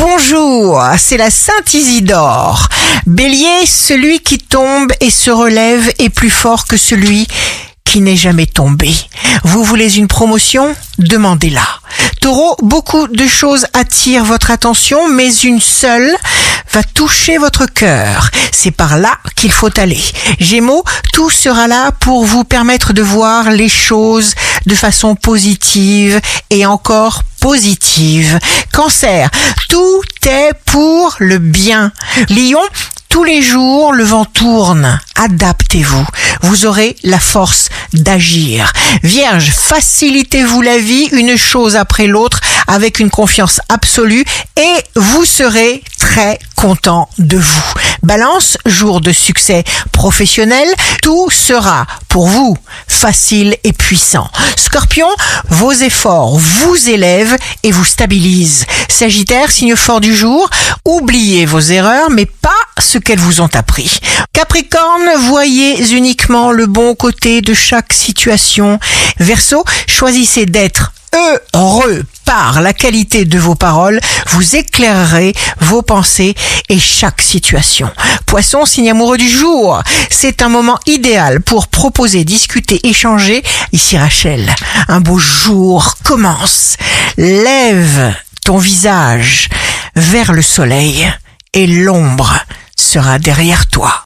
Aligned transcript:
Bonjour, 0.00 0.82
c'est 0.96 1.18
la 1.18 1.30
Sainte 1.30 1.74
Isidore. 1.74 2.68
Bélier, 3.06 3.66
celui 3.66 4.20
qui 4.20 4.38
tombe 4.38 4.90
et 4.98 5.10
se 5.10 5.30
relève 5.30 5.92
est 5.98 6.08
plus 6.08 6.30
fort 6.30 6.66
que 6.66 6.78
celui 6.78 7.28
qui 7.84 8.00
n'est 8.00 8.16
jamais 8.16 8.46
tombé. 8.46 8.94
Vous 9.44 9.62
voulez 9.62 9.98
une 9.98 10.08
promotion? 10.08 10.74
Demandez-la. 10.98 11.66
Taureau, 12.22 12.56
beaucoup 12.62 13.08
de 13.08 13.26
choses 13.26 13.66
attirent 13.74 14.24
votre 14.24 14.50
attention, 14.50 15.06
mais 15.10 15.34
une 15.34 15.60
seule 15.60 16.16
va 16.72 16.82
toucher 16.82 17.36
votre 17.36 17.66
cœur. 17.66 18.30
C'est 18.52 18.70
par 18.70 18.96
là 18.96 19.18
qu'il 19.36 19.52
faut 19.52 19.78
aller. 19.78 20.00
Gémeaux, 20.38 20.84
tout 21.12 21.28
sera 21.28 21.66
là 21.66 21.92
pour 21.92 22.24
vous 22.24 22.44
permettre 22.44 22.94
de 22.94 23.02
voir 23.02 23.50
les 23.50 23.68
choses 23.68 24.34
de 24.66 24.74
façon 24.74 25.14
positive 25.14 26.20
et 26.50 26.66
encore 26.66 27.22
positive. 27.40 28.38
Cancer, 28.72 29.30
tout 29.68 30.02
est 30.26 30.52
pour 30.66 31.16
le 31.18 31.38
bien. 31.38 31.92
Lion, 32.28 32.60
tous 33.08 33.24
les 33.24 33.42
jours, 33.42 33.92
le 33.92 34.04
vent 34.04 34.24
tourne. 34.24 35.00
Adaptez-vous. 35.16 36.06
Vous 36.42 36.64
aurez 36.64 36.96
la 37.02 37.18
force 37.18 37.68
d'agir. 37.92 38.72
Vierge, 39.02 39.50
facilitez-vous 39.50 40.62
la 40.62 40.78
vie 40.78 41.08
une 41.12 41.36
chose 41.36 41.76
après 41.76 42.06
l'autre 42.06 42.40
avec 42.68 43.00
une 43.00 43.10
confiance 43.10 43.60
absolue 43.68 44.24
et 44.56 44.84
vous 44.94 45.24
serez 45.24 45.82
très 45.98 46.38
content 46.54 47.08
de 47.18 47.36
vous. 47.36 47.74
Balance, 48.02 48.56
jour 48.66 49.00
de 49.00 49.12
succès 49.12 49.64
professionnel, 49.92 50.66
tout 51.02 51.28
sera 51.30 51.86
pour 52.08 52.26
vous 52.26 52.56
facile 52.88 53.56
et 53.64 53.72
puissant. 53.72 54.28
Scorpion, 54.56 55.08
vos 55.48 55.72
efforts 55.72 56.38
vous 56.38 56.88
élèvent 56.88 57.36
et 57.62 57.70
vous 57.70 57.84
stabilisent. 57.84 58.66
Sagittaire, 58.88 59.50
signe 59.50 59.76
fort 59.76 60.00
du 60.00 60.14
jour, 60.14 60.48
oubliez 60.84 61.46
vos 61.46 61.60
erreurs 61.60 62.10
mais 62.10 62.26
pas 62.26 62.50
ce 62.78 62.98
qu'elles 62.98 63.18
vous 63.18 63.40
ont 63.40 63.50
appris. 63.54 64.00
Capricorne, 64.32 65.08
voyez 65.28 65.92
uniquement 65.92 66.52
le 66.52 66.66
bon 66.66 66.94
côté 66.94 67.40
de 67.42 67.54
chaque 67.54 67.92
situation. 67.92 68.78
Verseau, 69.18 69.64
choisissez 69.86 70.46
d'être 70.46 70.92
heureux 71.54 72.04
par 72.24 72.60
la 72.60 72.72
qualité 72.72 73.24
de 73.24 73.38
vos 73.38 73.54
paroles, 73.54 74.00
vous 74.28 74.56
éclairerez 74.56 75.34
vos 75.60 75.82
pensées 75.82 76.34
et 76.68 76.78
chaque 76.78 77.20
situation. 77.20 77.90
Poisson, 78.26 78.64
signe 78.64 78.90
amoureux 78.90 79.18
du 79.18 79.28
jour, 79.28 79.82
c'est 80.10 80.42
un 80.42 80.48
moment 80.48 80.78
idéal 80.86 81.40
pour 81.40 81.68
proposer, 81.68 82.24
discuter, 82.24 82.86
échanger. 82.86 83.42
Ici 83.72 83.98
Rachel, 83.98 84.54
un 84.88 85.00
beau 85.00 85.18
jour 85.18 85.96
commence. 86.04 86.76
Lève 87.16 88.14
ton 88.44 88.58
visage 88.58 89.48
vers 89.96 90.32
le 90.32 90.42
soleil 90.42 91.10
et 91.52 91.66
l'ombre 91.66 92.38
sera 92.76 93.18
derrière 93.18 93.66
toi. 93.66 93.98